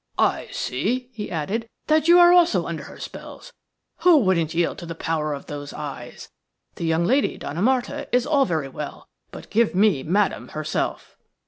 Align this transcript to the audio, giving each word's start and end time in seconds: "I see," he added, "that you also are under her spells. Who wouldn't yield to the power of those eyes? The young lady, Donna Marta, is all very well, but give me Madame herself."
"I 0.17 0.47
see," 0.51 1.11
he 1.13 1.29
added, 1.29 1.69
"that 1.85 2.07
you 2.07 2.19
also 2.19 2.63
are 2.65 2.69
under 2.69 2.85
her 2.85 2.97
spells. 2.97 3.53
Who 3.97 4.17
wouldn't 4.17 4.55
yield 4.55 4.79
to 4.79 4.87
the 4.87 4.95
power 4.95 5.35
of 5.35 5.45
those 5.45 5.73
eyes? 5.73 6.27
The 6.73 6.85
young 6.85 7.05
lady, 7.05 7.37
Donna 7.37 7.61
Marta, 7.61 8.07
is 8.11 8.25
all 8.25 8.45
very 8.45 8.67
well, 8.67 9.09
but 9.29 9.51
give 9.51 9.75
me 9.75 10.01
Madame 10.01 10.47
herself." 10.47 11.17